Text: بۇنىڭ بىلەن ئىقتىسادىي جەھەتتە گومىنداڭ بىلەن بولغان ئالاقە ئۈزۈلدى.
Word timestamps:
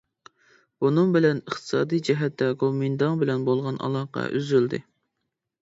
بۇنىڭ 0.85 1.11
بىلەن 1.15 1.41
ئىقتىسادىي 1.41 2.01
جەھەتتە 2.09 2.49
گومىنداڭ 2.63 3.21
بىلەن 3.25 3.47
بولغان 3.51 3.81
ئالاقە 3.89 4.29
ئۈزۈلدى. 4.37 4.85